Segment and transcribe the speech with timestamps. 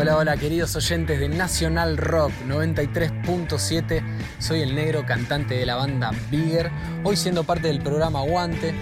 [0.00, 4.02] Hola, hola queridos oyentes de Nacional Rock 93.7.
[4.38, 6.70] Soy el negro cantante de la banda Bigger.
[7.04, 8.74] Hoy siendo parte del programa Aguante,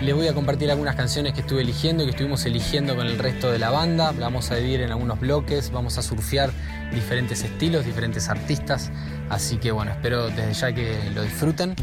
[0.00, 3.18] les voy a compartir algunas canciones que estuve eligiendo y que estuvimos eligiendo con el
[3.18, 4.12] resto de la banda.
[4.12, 6.50] La vamos a dividir en algunos bloques, vamos a surfear
[6.90, 8.90] diferentes estilos, diferentes artistas.
[9.28, 11.76] Así que bueno, espero desde ya que lo disfruten.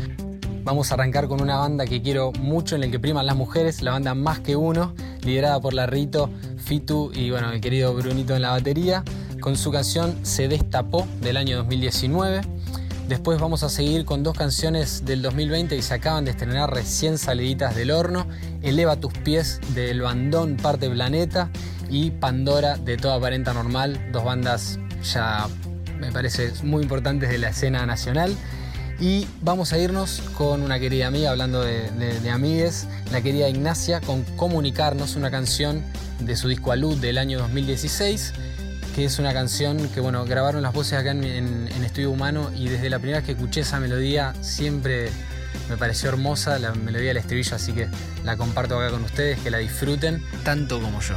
[0.69, 3.81] Vamos a arrancar con una banda que quiero mucho, en la que priman las mujeres,
[3.81, 8.35] la banda Más que Uno, liderada por la Rito, Fitu y bueno, el querido Brunito
[8.35, 9.03] en la batería,
[9.41, 12.41] con su canción Se Destapó del año 2019.
[13.07, 17.17] Después vamos a seguir con dos canciones del 2020 que se acaban de estrenar recién
[17.17, 18.27] saliditas del horno.
[18.61, 21.49] Eleva tus pies del bandón Parte Planeta
[21.89, 25.47] y Pandora de Toda Aparenta Normal, dos bandas ya
[25.99, 28.35] me parece muy importantes de la escena nacional.
[29.01, 34.01] Y vamos a irnos con una querida amiga, hablando de, de, amigues, la querida Ignacia,
[34.01, 35.83] con Comunicarnos, una canción
[36.19, 38.33] de su disco Alud del año 2016,
[38.95, 42.67] que es una canción que, bueno, grabaron las voces acá en, en, Estudio Humano y
[42.67, 45.09] desde la primera vez que escuché esa melodía siempre
[45.69, 47.87] me pareció hermosa, la melodía del estribillo, así que
[48.25, 51.15] la comparto acá con ustedes, que la disfruten tanto como yo.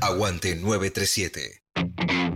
[0.00, 2.29] Aguante 937.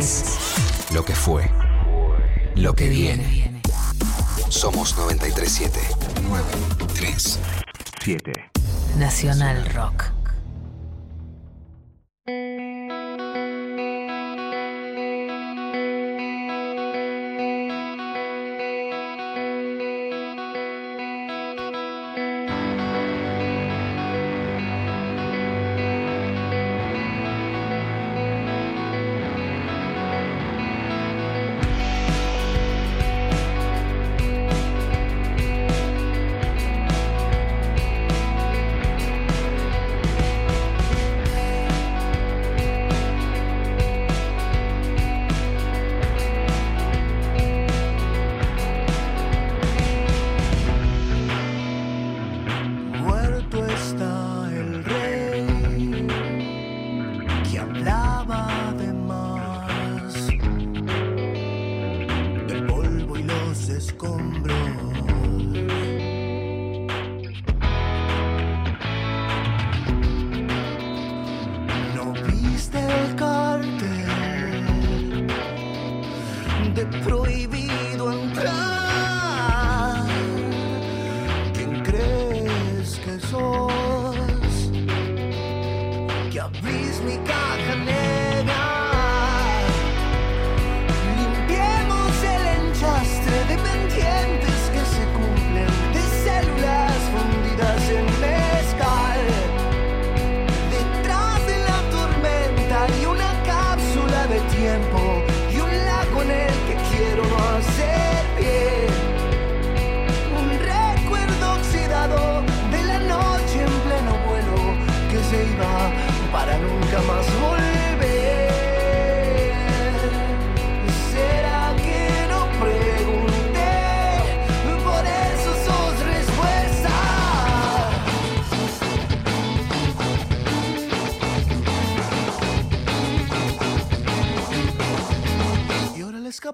[0.00, 0.24] es
[0.94, 1.50] lo que fue,
[2.54, 3.60] lo que viene.
[4.48, 5.78] Somos 937
[6.22, 8.32] 937
[8.96, 10.19] Nacional Rock.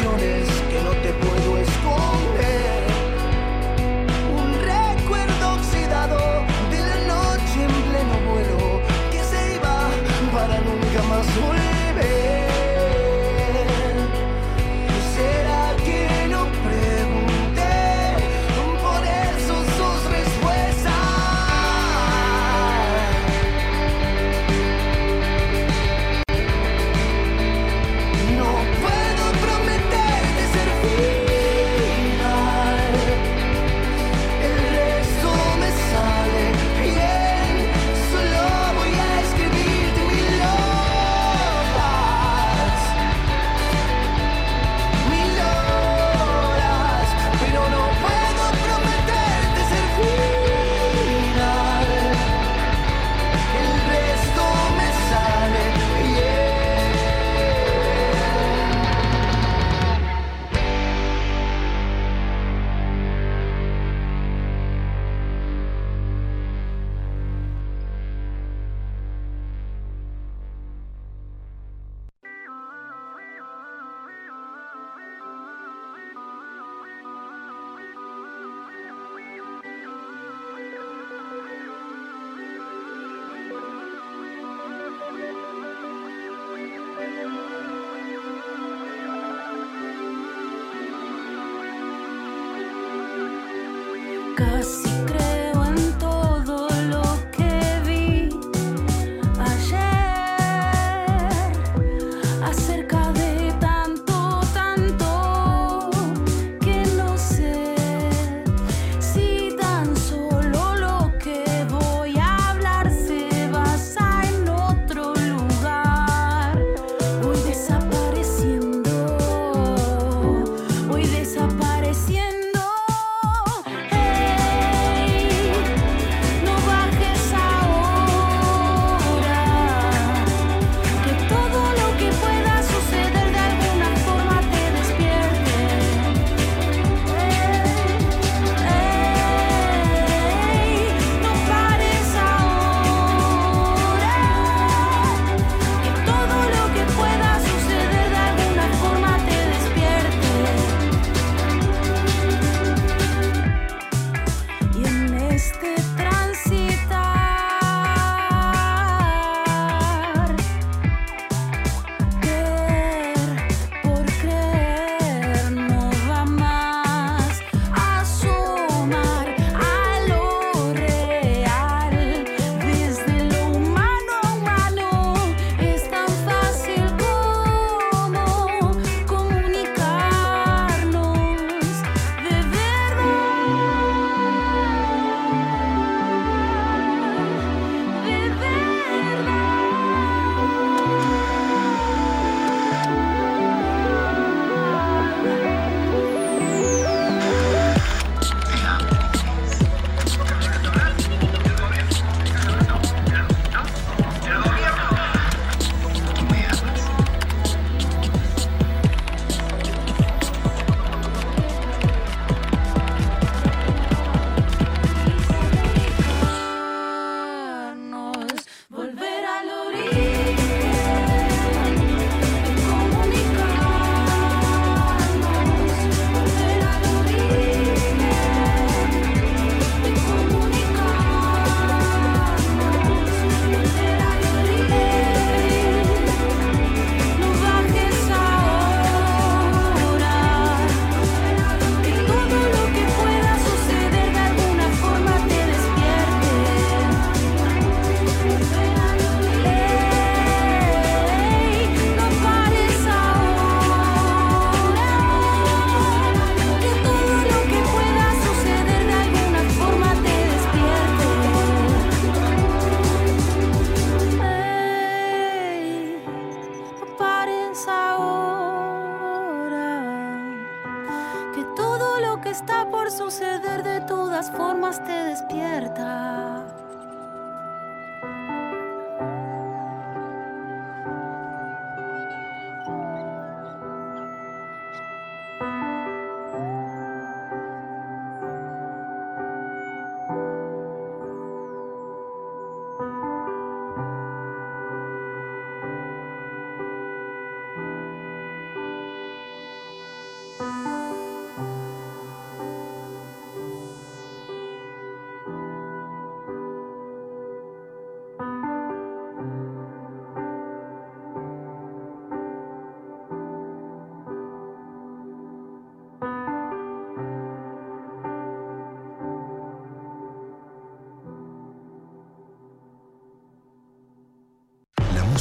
[0.00, 0.49] canciones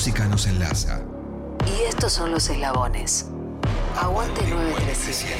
[0.10, 1.02] música nos enlaza.
[1.68, 3.28] Y estos son los eslabones.
[3.96, 5.36] Aguante 937.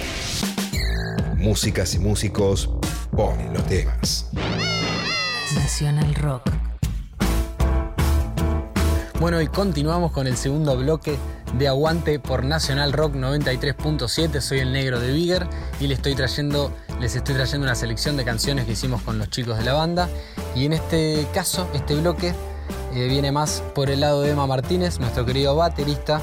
[1.38, 2.70] Músicas y músicos
[3.10, 4.30] ponen los temas.
[5.56, 6.52] Nacional Rock.
[9.20, 11.18] Bueno, y continuamos con el segundo bloque
[11.58, 14.40] de Aguante por Nacional Rock 93.7.
[14.40, 15.48] Soy el negro de Bigger
[15.80, 19.32] y les estoy trayendo, les estoy trayendo una selección de canciones que hicimos con los
[19.32, 20.08] chicos de la banda.
[20.56, 22.36] Y en este caso, este bloque
[22.94, 26.22] eh, viene más por el lado de Emma Martínez, nuestro querido baterista,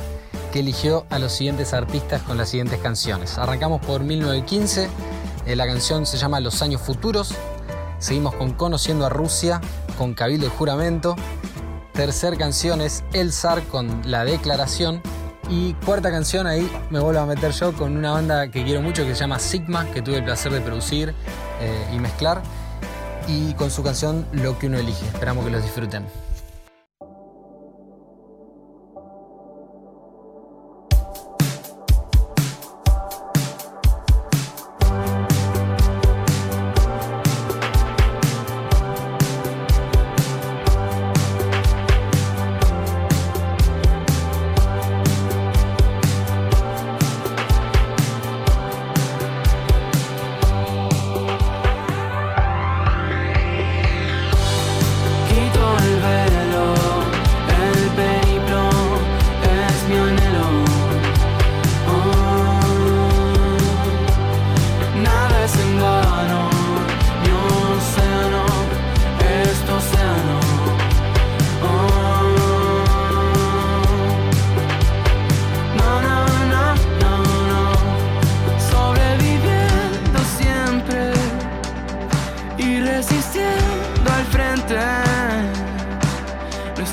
[0.52, 3.38] que eligió a los siguientes artistas con las siguientes canciones.
[3.38, 4.88] Arrancamos por 1915,
[5.46, 7.34] eh, la canción se llama Los años futuros.
[7.98, 9.60] Seguimos con Conociendo a Rusia,
[9.96, 11.16] con Cabildo y Juramento.
[11.92, 15.00] Tercer canción es El Zar con La Declaración.
[15.48, 19.04] Y cuarta canción, ahí me vuelvo a meter yo con una banda que quiero mucho
[19.04, 21.14] que se llama Sigma, que tuve el placer de producir
[21.60, 22.42] eh, y mezclar.
[23.28, 25.06] Y con su canción Lo que uno elige.
[25.06, 26.25] Esperamos que los disfruten.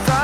[0.05, 0.22] Pero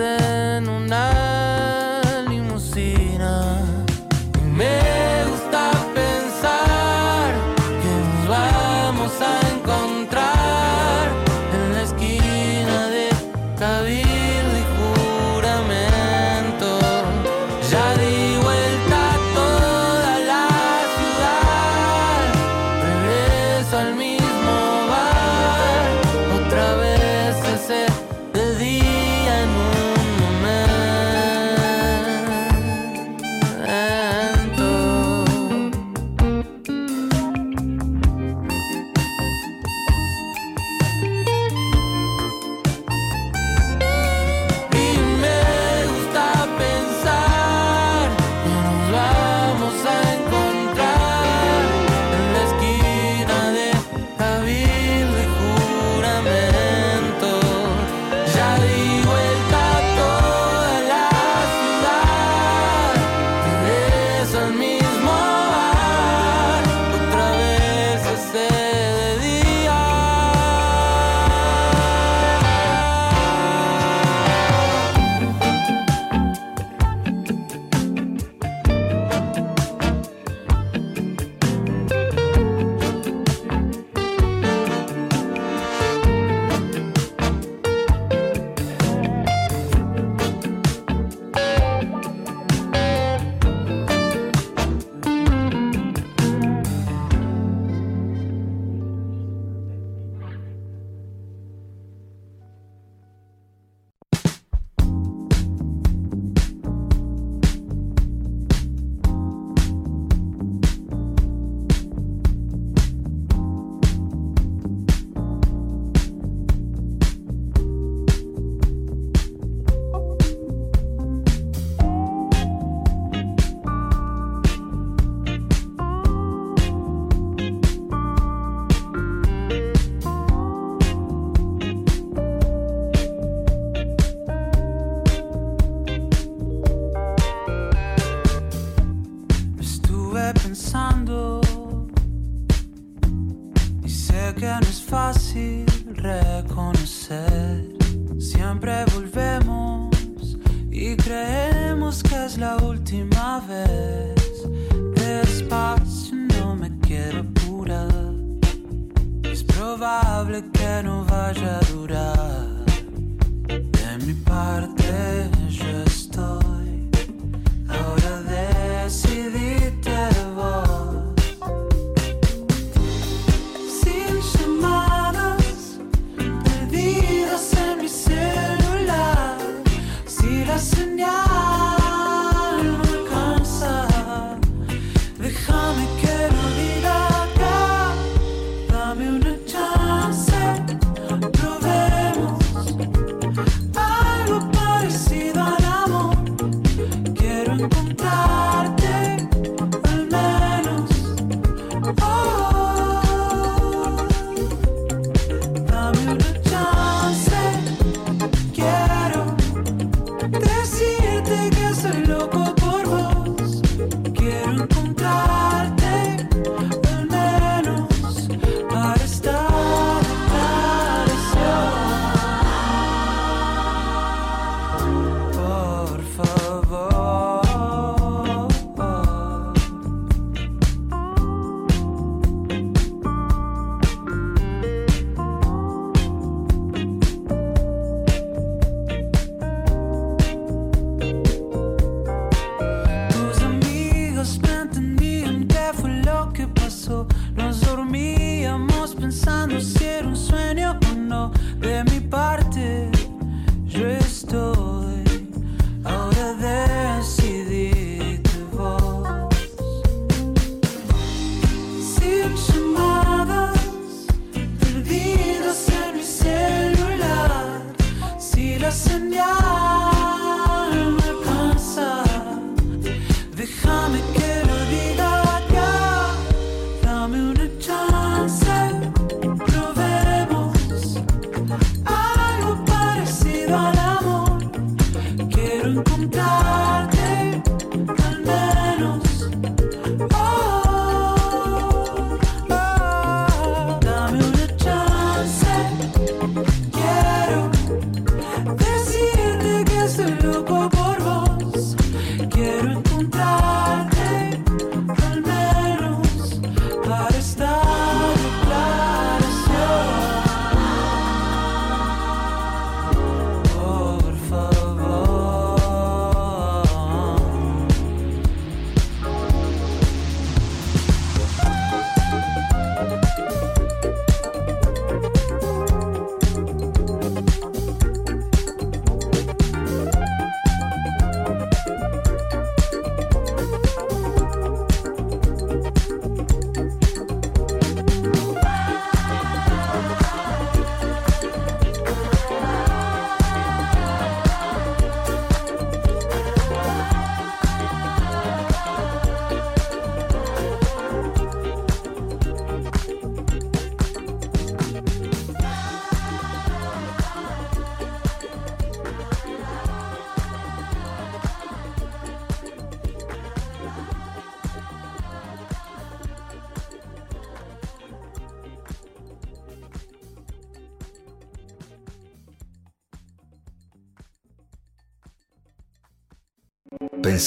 [0.00, 1.17] en una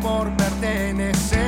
[0.00, 1.47] por pertenecer.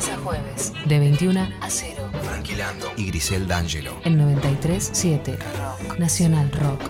[0.00, 2.10] Lunes a jueves, de 21 a 0.
[2.22, 2.90] Tranquilando.
[2.96, 4.00] Y Grisel D'Angelo.
[4.02, 5.36] El 93.7.
[5.98, 6.80] Nacional Rock.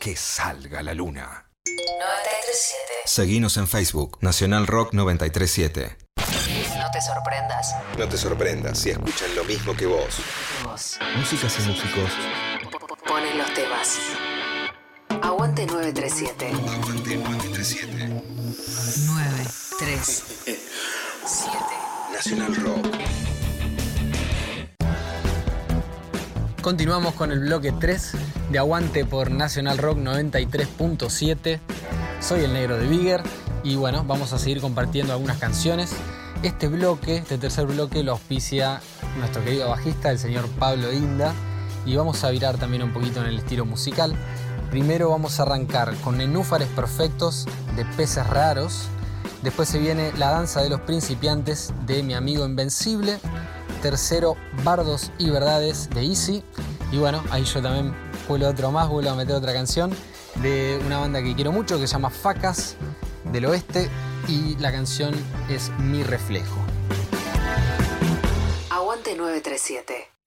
[0.00, 1.48] Que salga la luna.
[1.64, 1.76] 93.7.
[3.04, 4.18] Seguinos en Facebook.
[4.20, 5.96] Nacional Rock 937.
[6.16, 7.76] No te sorprendas.
[7.96, 10.16] No te sorprendas si escuchan lo mismo que vos.
[10.64, 12.10] Vos Músicas y músicos.
[13.06, 13.96] pones los temas.
[15.22, 16.48] Aguante 937.
[16.48, 18.08] Aguante 937.
[19.06, 20.58] 937.
[22.12, 22.86] Nacional Rock.
[26.62, 28.12] Continuamos con el bloque 3
[28.50, 31.60] de Aguante por Nacional Rock 93.7.
[32.20, 33.22] Soy el negro de Bigger
[33.62, 35.92] y bueno, vamos a seguir compartiendo algunas canciones.
[36.42, 38.80] Este bloque, este tercer bloque, lo auspicia
[39.18, 41.34] nuestro querido bajista, el señor Pablo Inda,
[41.84, 44.14] y vamos a virar también un poquito en el estilo musical.
[44.70, 47.46] Primero vamos a arrancar con Nenúfares Perfectos
[47.76, 48.88] de Peces Raros.
[49.42, 53.18] Después se viene La Danza de los Principiantes de Mi Amigo Invencible.
[53.82, 56.42] Tercero, Bardos y Verdades de Easy.
[56.90, 57.94] Y bueno, ahí yo también
[58.26, 59.94] vuelvo otro más, vuelvo a meter otra canción
[60.42, 62.76] de una banda que quiero mucho que se llama Facas
[63.32, 63.88] del Oeste.
[64.26, 65.14] Y la canción
[65.48, 66.58] es Mi Reflejo.
[68.70, 70.17] Aguante 937.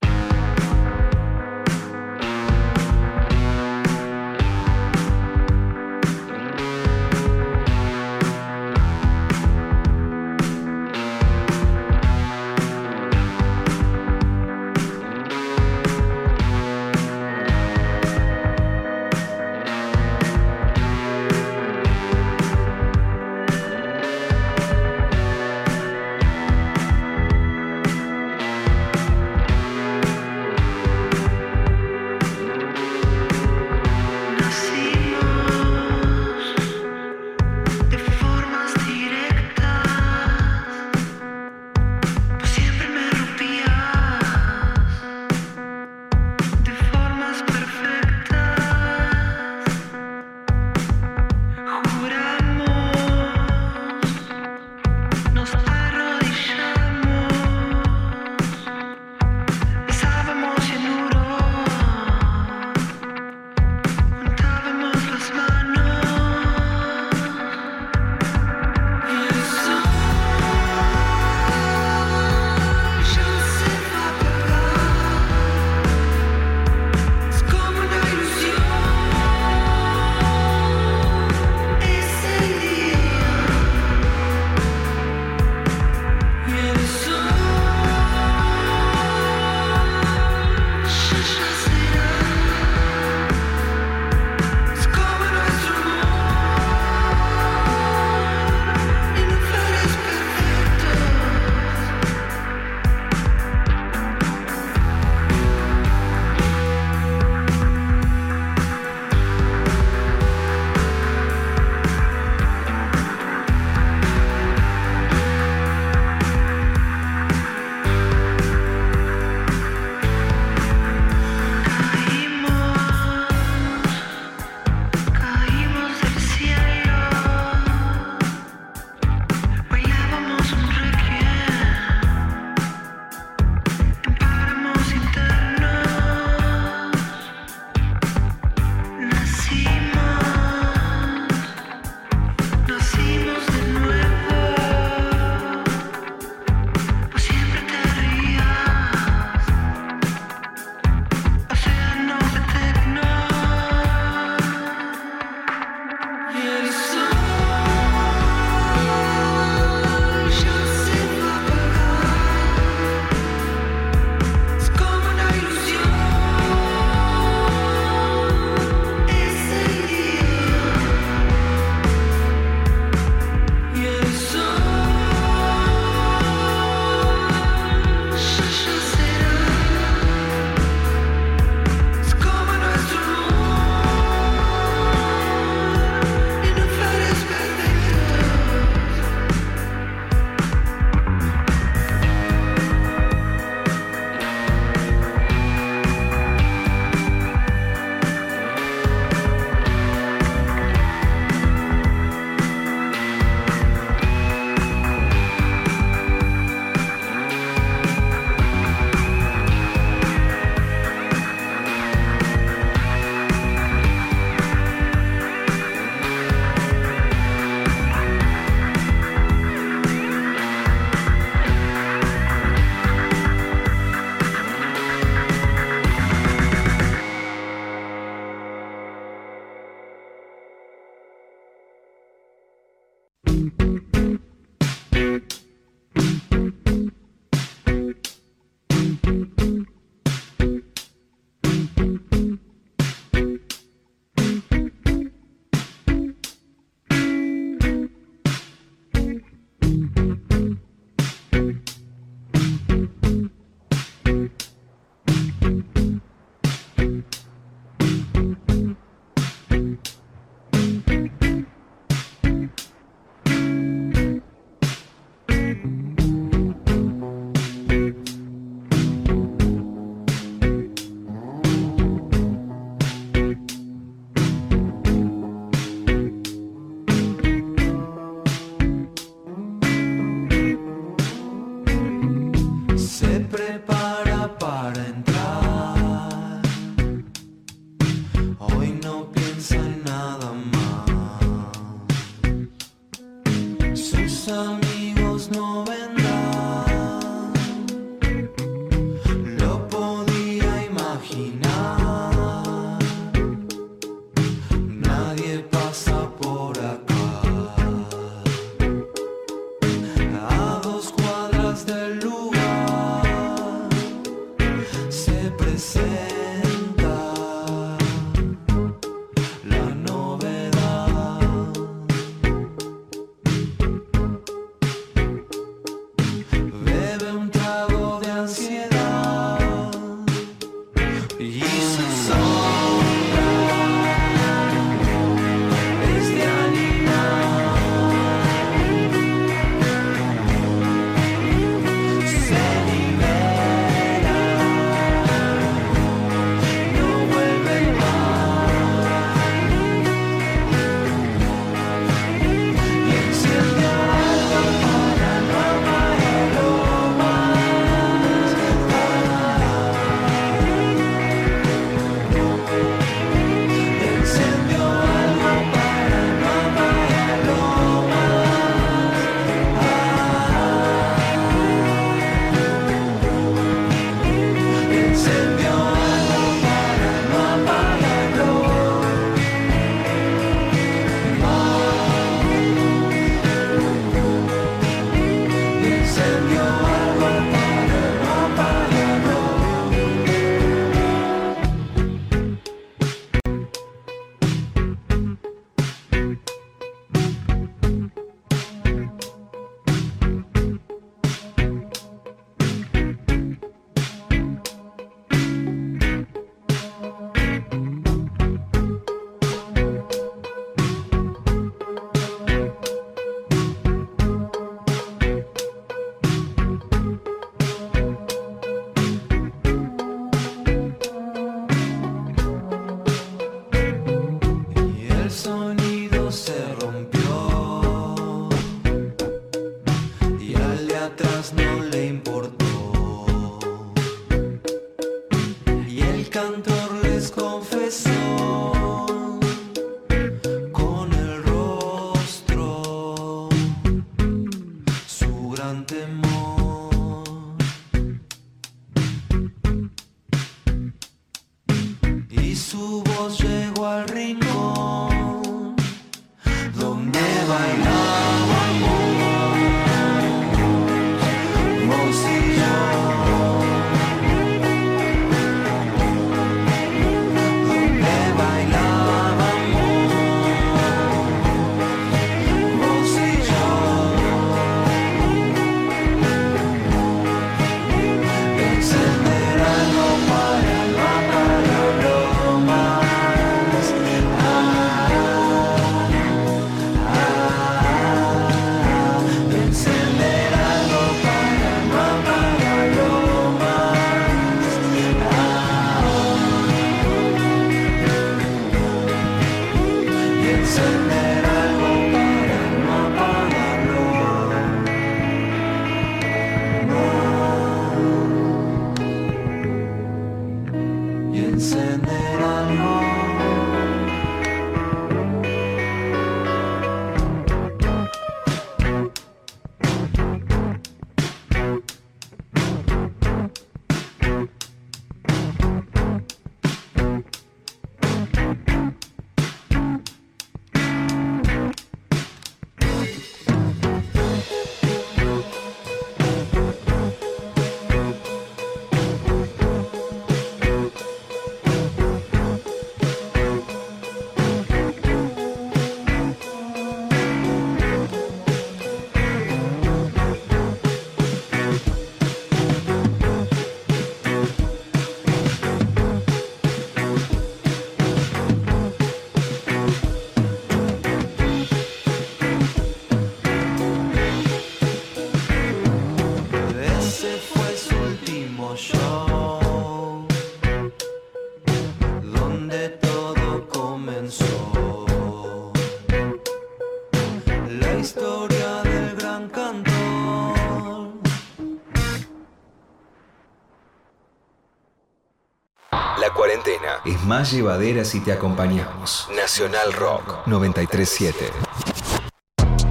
[586.86, 589.08] Es más llevadera si te acompañamos.
[589.16, 591.32] Nacional Rock 937.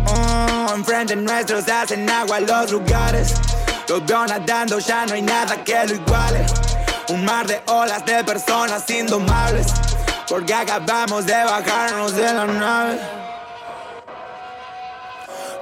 [0.07, 3.35] Oh, enfrente nuestros hacen agua los lugares.
[3.89, 6.47] Los veo nadando, ya no hay nada que lo iguale.
[7.09, 9.67] Un mar de olas de personas indomables.
[10.29, 13.20] Porque acabamos de bajarnos de la nave.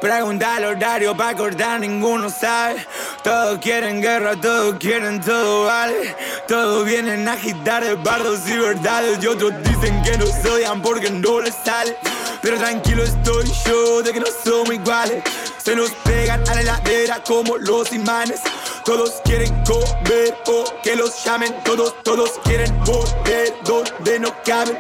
[0.01, 2.87] Pregunta el horario para acordar, ninguno sabe.
[3.25, 6.15] Todos quieren guerra, todos quieren todo, vale.
[6.47, 9.19] Todos vienen a agitar de bardos y verdades.
[9.21, 11.97] Y otros dicen que nos odian porque no les sale.
[12.41, 15.25] Pero tranquilo estoy yo de que no somos iguales.
[15.57, 18.41] Se nos pegan a la heladera como los imanes.
[18.85, 21.53] Todos quieren comer o que los llamen.
[21.65, 24.79] Todos, todos quieren volver donde no caben.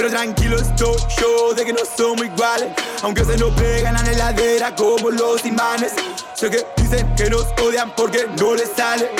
[0.00, 2.68] Pero tranquilo estoy yo de que no somos iguales.
[3.02, 5.92] Aunque se nos pegan a la heladera como los imanes.
[6.32, 9.10] Sé que dicen que nos odian porque no les sale.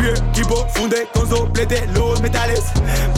[0.00, 2.66] Mi equipo funde con soplete los metales.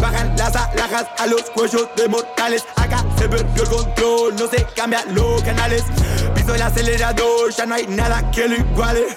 [0.00, 2.64] Bajan las alhajas a los cuellos de mortales.
[2.76, 5.84] Acá se perdió el control, no se cambian los canales.
[6.34, 9.08] Piso el acelerador, ya no hay nada que lo iguale.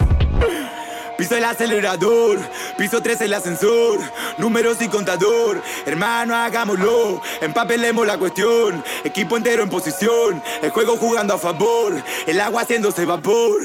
[1.17, 2.39] Piso el acelerador,
[2.77, 3.99] piso 3 el ascensor,
[4.37, 5.61] números y contador.
[5.85, 8.83] Hermano, hagámoslo, empapelemos la cuestión.
[9.03, 11.93] Equipo entero en posición, el juego jugando a favor,
[12.25, 13.61] el agua haciéndose vapor.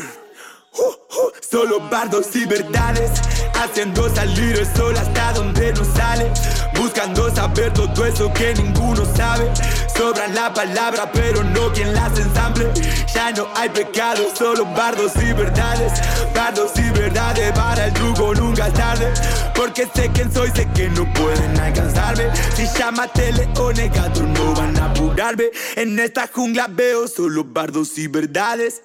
[1.50, 3.10] Solo bardos y verdades
[3.54, 6.30] Haciendo salir el sol hasta donde no sale
[6.76, 9.50] Buscando saber todo eso que ninguno sabe
[9.96, 12.70] Sobran la palabra pero no quien las ensamble
[13.12, 15.92] Ya no hay pecado, solo bardos y verdades
[16.34, 16.97] Bardos y verdades
[19.54, 22.24] Porque sé quién soy, sé que no pueden alcanzarme.
[22.54, 25.50] Si llámate leones, gatos no van a apurarme.
[25.76, 28.82] En esta jungla veo solo bardos y verdades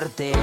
[0.00, 0.39] fuerte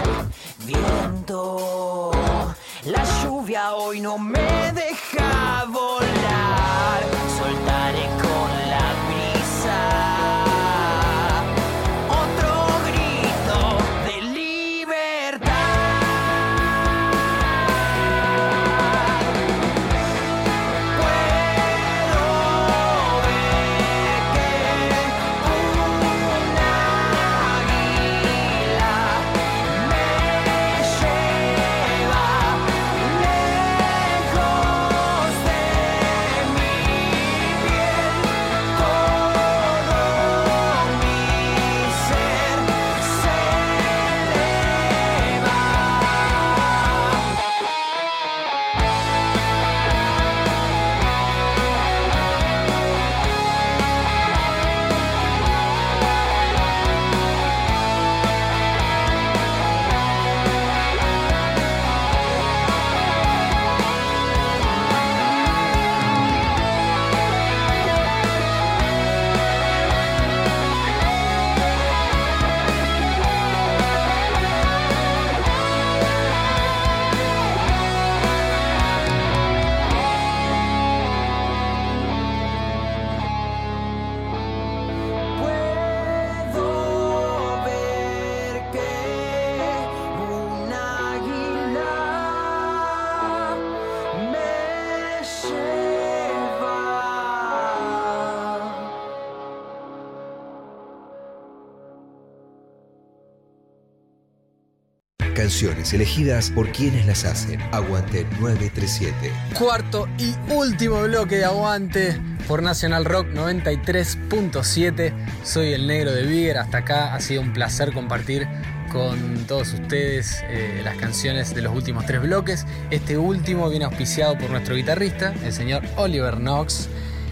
[105.64, 107.60] Elegidas por quienes las hacen.
[107.72, 109.32] Aguante 937.
[109.58, 115.14] Cuarto y último bloque de Aguante por Nacional Rock 93.7.
[115.43, 116.60] Soy el negro de Bigger.
[116.60, 118.47] Hasta acá ha sido un placer compartir
[118.91, 122.68] con todos ustedes eh, las canciones de los últimos tres bloques.
[122.91, 126.88] Este último viene auspiciado por nuestro guitarrista, el señor Oliver Knox,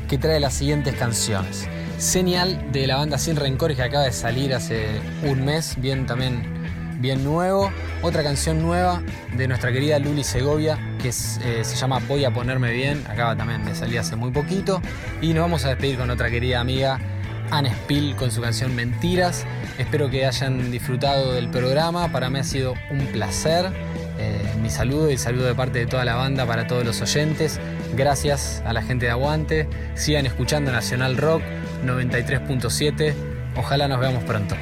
[0.09, 1.67] que trae las siguientes canciones.
[1.99, 6.54] Señal de la banda Sin Rencores que acaba de salir hace un mes, bien también
[6.99, 7.71] bien nuevo.
[8.01, 9.01] Otra canción nueva
[9.35, 13.63] de nuestra querida Luli Segovia que eh, se llama Voy a ponerme bien, acaba también
[13.63, 14.81] de salir hace muy poquito.
[15.21, 16.99] Y nos vamos a despedir con otra querida amiga,
[17.51, 19.45] Anne Spill, con su canción Mentiras.
[19.77, 23.71] Espero que hayan disfrutado del programa, para mí ha sido un placer.
[24.17, 27.59] Eh, mi saludo y saludo de parte de toda la banda para todos los oyentes.
[27.95, 29.67] Gracias a la gente de Aguante.
[29.95, 31.43] Sigan escuchando Nacional Rock
[31.85, 33.13] 93.7.
[33.55, 34.55] Ojalá nos veamos pronto.